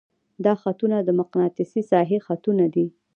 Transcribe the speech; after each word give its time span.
دا 0.45 0.53
خطونه 0.63 0.97
د 1.01 1.09
مقناطیسي 1.19 1.81
ساحې 1.91 2.17
خطونه 2.27 2.65
دي. 2.73 2.87